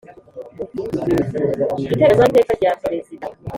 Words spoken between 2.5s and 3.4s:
rya perezida